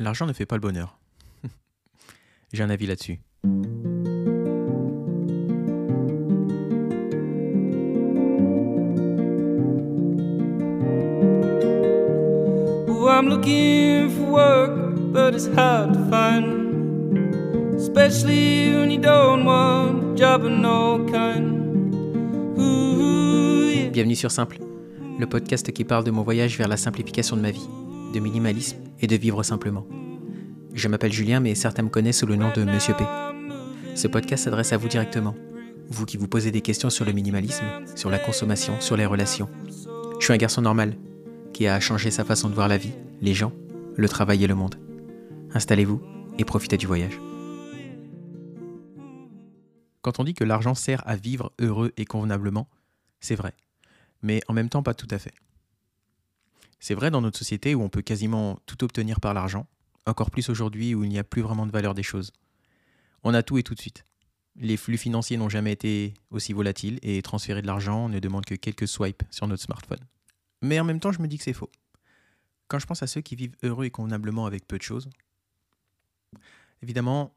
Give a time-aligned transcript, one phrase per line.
[0.00, 0.98] L'argent ne fait pas le bonheur.
[2.54, 3.20] J'ai un avis là-dessus.
[13.12, 17.74] I'm looking for work, but it's hard to find.
[17.76, 21.92] Especially when you don't want a job of no kind.
[22.58, 23.90] Ooh, yeah.
[23.90, 24.56] Bienvenue sur Simple,
[25.18, 27.68] le podcast qui parle de mon voyage vers la simplification de ma vie,
[28.14, 29.86] de minimalisme et de vivre simplement.
[30.74, 33.04] Je m'appelle Julien, mais certains me connaissent sous le nom de Monsieur P.
[33.94, 35.34] Ce podcast s'adresse à vous directement,
[35.88, 37.64] vous qui vous posez des questions sur le minimalisme,
[37.96, 39.48] sur la consommation, sur les relations.
[40.18, 40.96] Je suis un garçon normal,
[41.52, 43.52] qui a changé sa façon de voir la vie, les gens,
[43.96, 44.76] le travail et le monde.
[45.52, 46.00] Installez-vous
[46.38, 47.20] et profitez du voyage.
[50.02, 52.68] Quand on dit que l'argent sert à vivre heureux et convenablement,
[53.20, 53.52] c'est vrai,
[54.22, 55.34] mais en même temps pas tout à fait.
[56.80, 59.66] C'est vrai dans notre société où on peut quasiment tout obtenir par l'argent,
[60.06, 62.32] encore plus aujourd'hui où il n'y a plus vraiment de valeur des choses.
[63.22, 64.06] On a tout et tout de suite.
[64.56, 68.54] Les flux financiers n'ont jamais été aussi volatiles et transférer de l'argent ne demande que
[68.54, 70.00] quelques swipes sur notre smartphone.
[70.62, 71.70] Mais en même temps, je me dis que c'est faux.
[72.68, 75.10] Quand je pense à ceux qui vivent heureux et convenablement avec peu de choses,
[76.82, 77.34] évidemment,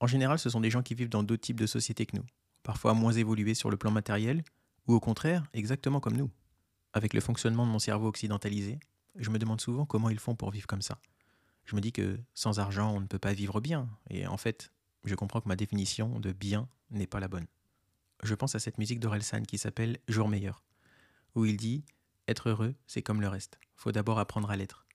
[0.00, 2.24] en général, ce sont des gens qui vivent dans d'autres types de sociétés que nous,
[2.62, 4.44] parfois moins évolués sur le plan matériel,
[4.86, 6.30] ou au contraire, exactement comme nous.
[6.96, 8.78] Avec le fonctionnement de mon cerveau occidentalisé,
[9.16, 11.00] je me demande souvent comment ils font pour vivre comme ça.
[11.64, 14.70] Je me dis que sans argent, on ne peut pas vivre bien, et en fait,
[15.02, 17.48] je comprends que ma définition de bien n'est pas la bonne.
[18.22, 20.62] Je pense à cette musique d'Orelsan qui s'appelle Jour meilleur,
[21.34, 21.84] où il dit
[22.28, 23.58] Être heureux, c'est comme le reste.
[23.74, 24.86] Faut d'abord apprendre à l'être.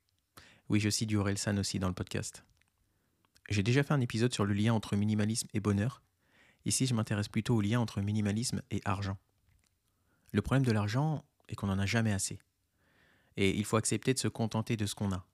[0.70, 2.46] Oui, je cite du Orelsan aussi dans le podcast.
[3.50, 6.02] J'ai déjà fait un épisode sur le lien entre minimalisme et bonheur.
[6.64, 9.18] Ici, je m'intéresse plutôt au lien entre minimalisme et argent.
[10.32, 12.40] Le problème de l'argent est qu'on n'en a jamais assez.
[13.38, 15.26] Et il faut accepter de se contenter de ce qu'on a,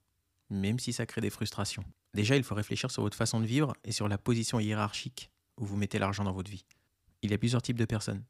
[0.50, 1.84] même si ça crée des frustrations.
[2.14, 5.66] Déjà, il faut réfléchir sur votre façon de vivre et sur la position hiérarchique où
[5.66, 6.64] vous mettez l'argent dans votre vie.
[7.22, 8.24] Il y a plusieurs types de personnes.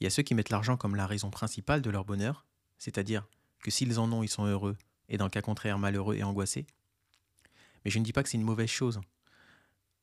[0.00, 2.46] Il y a ceux qui mettent l'argent comme la raison principale de leur bonheur,
[2.78, 3.28] c'est-à-dire
[3.60, 4.76] que s'ils en ont, ils sont heureux,
[5.08, 6.66] et dans le cas contraire, malheureux et angoissés.
[7.84, 9.00] Mais je ne dis pas que c'est une mauvaise chose.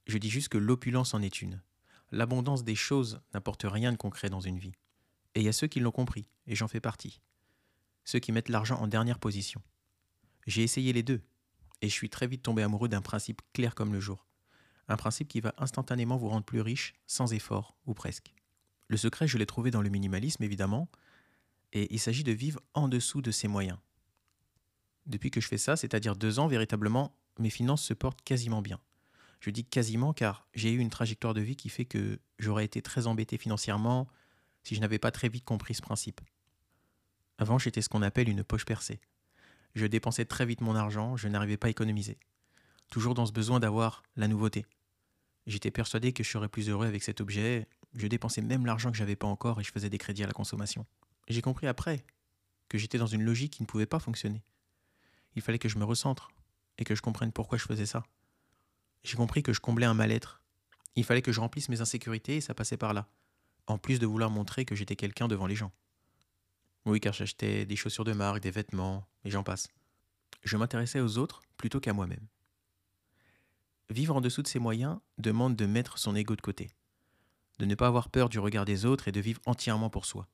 [0.07, 1.61] Je dis juste que l'opulence en est une.
[2.11, 4.73] L'abondance des choses n'apporte rien de concret dans une vie.
[5.35, 7.21] Et il y a ceux qui l'ont compris, et j'en fais partie.
[8.03, 9.61] Ceux qui mettent l'argent en dernière position.
[10.47, 11.21] J'ai essayé les deux,
[11.81, 14.27] et je suis très vite tombé amoureux d'un principe clair comme le jour.
[14.87, 18.33] Un principe qui va instantanément vous rendre plus riche, sans effort, ou presque.
[18.87, 20.89] Le secret, je l'ai trouvé dans le minimalisme, évidemment,
[21.73, 23.77] et il s'agit de vivre en dessous de ses moyens.
[25.05, 28.79] Depuis que je fais ça, c'est-à-dire deux ans, véritablement, mes finances se portent quasiment bien.
[29.39, 32.81] Je dis quasiment car j'ai eu une trajectoire de vie qui fait que j'aurais été
[32.81, 34.07] très embêté financièrement
[34.69, 36.21] si je n'avais pas très vite compris ce principe.
[37.39, 39.01] Avant, j'étais ce qu'on appelle une poche percée.
[39.73, 42.19] Je dépensais très vite mon argent, je n'arrivais pas à économiser.
[42.91, 44.67] Toujours dans ce besoin d'avoir la nouveauté.
[45.47, 48.97] J'étais persuadé que je serais plus heureux avec cet objet, je dépensais même l'argent que
[48.97, 50.85] j'avais pas encore et je faisais des crédits à la consommation.
[51.27, 52.05] J'ai compris après
[52.67, 54.43] que j'étais dans une logique qui ne pouvait pas fonctionner.
[55.35, 56.29] Il fallait que je me recentre
[56.77, 58.03] et que je comprenne pourquoi je faisais ça.
[59.03, 60.43] J'ai compris que je comblais un mal-être.
[60.95, 63.09] Il fallait que je remplisse mes insécurités et ça passait par là.
[63.69, 65.71] En plus de vouloir montrer que j'étais quelqu'un devant les gens.
[66.85, 69.67] Oui, car j'achetais des chaussures de marque, des vêtements, et j'en passe.
[70.43, 72.25] Je m'intéressais aux autres plutôt qu'à moi-même.
[73.91, 76.71] Vivre en dessous de ses moyens demande de mettre son ego de côté,
[77.59, 80.27] de ne pas avoir peur du regard des autres et de vivre entièrement pour soi.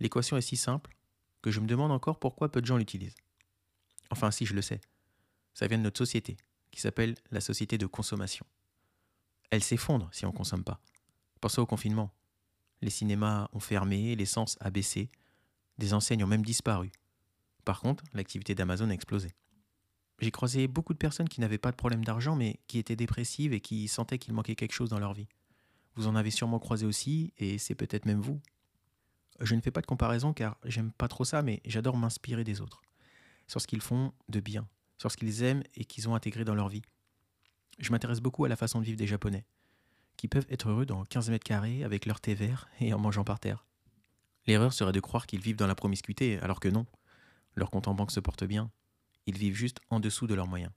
[0.00, 0.96] L'équation est si simple
[1.42, 3.16] que je me demande encore pourquoi peu de gens l'utilisent.
[4.10, 4.80] Enfin, si je le sais.
[5.52, 6.38] Ça vient de notre société,
[6.70, 8.46] qui s'appelle la société de consommation.
[9.50, 10.80] Elle s'effondre si on ne consomme pas.
[11.46, 12.10] Pensez au confinement.
[12.82, 15.12] Les cinémas ont fermé, l'essence a baissé,
[15.78, 16.90] des enseignes ont même disparu.
[17.64, 19.30] Par contre, l'activité d'Amazon a explosé.
[20.18, 23.52] J'ai croisé beaucoup de personnes qui n'avaient pas de problème d'argent, mais qui étaient dépressives
[23.52, 25.28] et qui sentaient qu'il manquait quelque chose dans leur vie.
[25.94, 28.40] Vous en avez sûrement croisé aussi, et c'est peut-être même vous.
[29.38, 32.60] Je ne fais pas de comparaison car j'aime pas trop ça, mais j'adore m'inspirer des
[32.60, 32.82] autres.
[33.46, 34.66] Sur ce qu'ils font de bien,
[34.98, 36.82] sur ce qu'ils aiment et qu'ils ont intégré dans leur vie.
[37.78, 39.44] Je m'intéresse beaucoup à la façon de vivre des Japonais,
[40.16, 43.24] qui peuvent être heureux dans 15 mètres carrés avec leur thé vert et en mangeant
[43.24, 43.66] par terre.
[44.46, 46.86] L'erreur serait de croire qu'ils vivent dans la promiscuité, alors que non.
[47.54, 48.70] Leur compte en banque se porte bien.
[49.26, 50.72] Ils vivent juste en dessous de leurs moyens.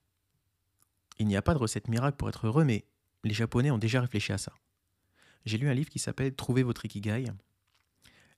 [1.20, 2.86] Il n'y a pas de recette miracle pour être heureux, mais
[3.24, 4.54] les Japonais ont déjà réfléchi à ça.
[5.46, 7.26] J'ai lu un livre qui s'appelle Trouver votre Ikigai.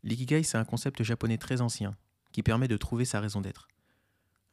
[0.03, 1.95] L'ikigai, c'est un concept japonais très ancien,
[2.31, 3.68] qui permet de trouver sa raison d'être.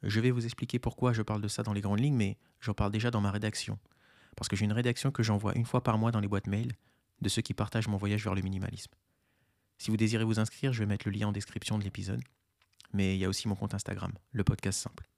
[0.02, 2.74] Je vais vous expliquer pourquoi je parle de ça dans les grandes lignes, mais j'en
[2.74, 3.78] parle déjà dans ma rédaction.
[4.38, 6.76] Parce que j'ai une rédaction que j'envoie une fois par mois dans les boîtes mail
[7.20, 8.92] de ceux qui partagent mon voyage vers le minimalisme.
[9.78, 12.22] Si vous désirez vous inscrire, je vais mettre le lien en description de l'épisode.
[12.92, 15.08] Mais il y a aussi mon compte Instagram, le podcast simple.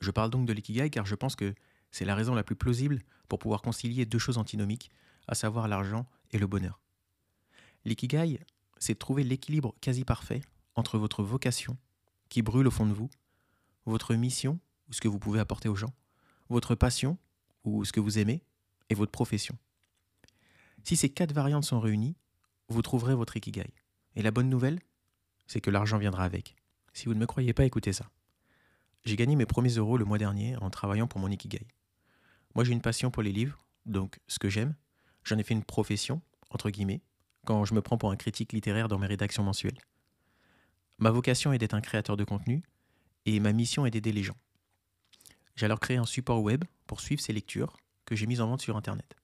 [0.00, 1.54] Je parle donc de l'ikigai car je pense que
[1.90, 4.90] c'est la raison la plus plausible pour pouvoir concilier deux choses antinomiques,
[5.26, 6.80] à savoir l'argent et le bonheur.
[7.84, 8.38] L'ikigai,
[8.78, 10.42] c'est trouver l'équilibre quasi parfait
[10.76, 11.76] entre votre vocation,
[12.28, 13.10] qui brûle au fond de vous,
[13.86, 15.92] votre mission, ou ce que vous pouvez apporter aux gens,
[16.48, 17.18] votre passion,
[17.66, 18.42] ou ce que vous aimez,
[18.88, 19.58] et votre profession.
[20.84, 22.16] Si ces quatre variantes sont réunies,
[22.68, 23.74] vous trouverez votre ikigai.
[24.14, 24.80] Et la bonne nouvelle,
[25.46, 26.56] c'est que l'argent viendra avec.
[26.92, 28.08] Si vous ne me croyez pas, écoutez ça.
[29.04, 31.66] J'ai gagné mes premiers euros le mois dernier en travaillant pour mon ikigai.
[32.54, 34.74] Moi, j'ai une passion pour les livres, donc ce que j'aime.
[35.24, 37.02] J'en ai fait une profession, entre guillemets,
[37.44, 39.78] quand je me prends pour un critique littéraire dans mes rédactions mensuelles.
[40.98, 42.62] Ma vocation est d'être un créateur de contenu
[43.26, 44.36] et ma mission est d'aider les gens.
[45.56, 48.60] J'ai alors créé un support web pour suivre ces lectures que j'ai mises en vente
[48.60, 49.16] sur Internet.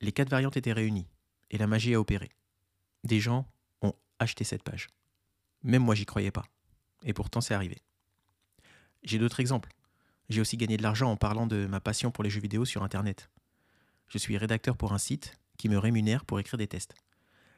[0.00, 1.08] Les quatre variantes étaient réunies
[1.50, 2.30] et la magie a opéré.
[3.04, 3.46] Des gens
[3.82, 4.88] ont acheté cette page.
[5.62, 6.46] Même moi, j'y croyais pas.
[7.04, 7.82] Et pourtant, c'est arrivé.
[9.02, 9.72] J'ai d'autres exemples.
[10.28, 12.82] J'ai aussi gagné de l'argent en parlant de ma passion pour les jeux vidéo sur
[12.82, 13.30] Internet.
[14.06, 16.94] Je suis rédacteur pour un site qui me rémunère pour écrire des tests.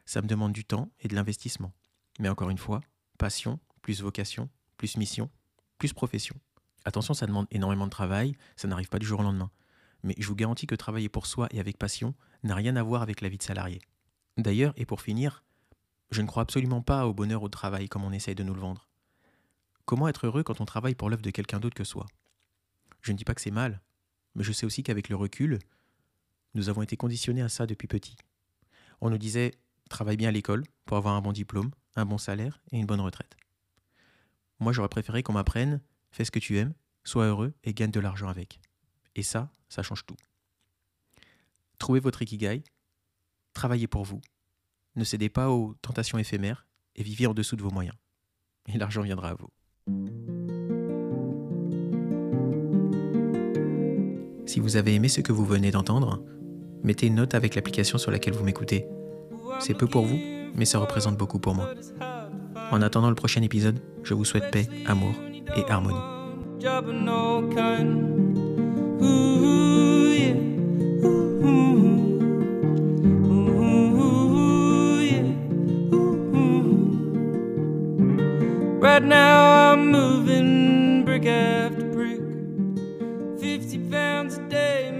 [0.06, 1.72] Ça me demande du temps et de l'investissement.
[2.18, 2.80] Mais encore une fois,
[3.18, 5.30] passion, plus vocation, plus mission,
[5.78, 6.36] plus profession.
[6.84, 9.50] Attention, ça demande énormément de travail, ça n'arrive pas du jour au lendemain.
[10.02, 13.02] Mais je vous garantis que travailler pour soi et avec passion n'a rien à voir
[13.02, 13.80] avec la vie de salarié.
[14.38, 15.44] D'ailleurs, et pour finir,
[16.10, 18.60] je ne crois absolument pas au bonheur au travail comme on essaye de nous le
[18.60, 18.88] vendre.
[19.84, 22.06] Comment être heureux quand on travaille pour l'œuvre de quelqu'un d'autre que soi?
[23.02, 23.80] Je ne dis pas que c'est mal,
[24.34, 25.58] mais je sais aussi qu'avec le recul,
[26.54, 28.16] nous avons été conditionnés à ça depuis petit.
[29.00, 29.52] On nous disait
[29.88, 33.00] travaille bien à l'école pour avoir un bon diplôme, un bon salaire et une bonne
[33.00, 33.36] retraite.
[34.60, 36.74] Moi, j'aurais préféré qu'on m'apprenne fais ce que tu aimes,
[37.04, 38.60] sois heureux et gagne de l'argent avec.
[39.14, 40.16] Et ça, ça change tout.
[41.78, 42.62] Trouvez votre ikigai,
[43.54, 44.20] travaillez pour vous,
[44.96, 46.66] ne cédez pas aux tentations éphémères
[46.96, 47.96] et vivez en dessous de vos moyens.
[48.66, 49.48] Et l'argent viendra à vous.
[54.46, 56.24] Si vous avez aimé ce que vous venez d'entendre,
[56.82, 58.86] mettez une note avec l'application sur laquelle vous m'écoutez.
[59.60, 60.18] C'est peu pour vous,
[60.54, 61.72] mais ça représente beaucoup pour moi.
[62.70, 65.14] En attendant le prochain épisode, je vous souhaite paix, amour
[65.56, 65.96] et harmonie.
[66.58, 68.36] job of no kind.
[69.02, 70.34] Ooh, yeah.
[71.06, 71.46] Ooh,
[73.96, 75.94] ooh, yeah.
[75.94, 77.08] Ooh.
[78.78, 82.20] Right now I'm moving brick after brick.
[83.40, 84.90] 50 pounds a day,